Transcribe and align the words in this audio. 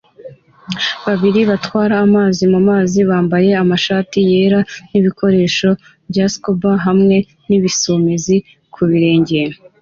Babiri 1.05 1.39
batwara 1.49 1.95
amazi 2.05 2.43
mu 2.53 2.59
mazi 2.69 2.99
bambaye 3.09 3.51
amashati 3.63 4.17
yera 4.31 4.59
nibikoresho 4.91 5.69
bya 6.09 6.25
scuba 6.33 6.71
hamwe 6.85 7.15
nibisumizi 7.47 8.37
kubirenge 8.73 9.39